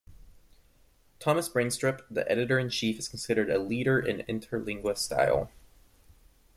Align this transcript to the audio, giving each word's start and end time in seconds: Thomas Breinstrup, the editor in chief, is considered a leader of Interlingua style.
Thomas 1.19 1.47
Breinstrup, 1.47 2.01
the 2.09 2.27
editor 2.27 2.57
in 2.57 2.69
chief, 2.71 2.97
is 2.97 3.07
considered 3.07 3.51
a 3.51 3.59
leader 3.59 3.99
of 3.99 4.07
Interlingua 4.25 4.97
style. 4.97 5.51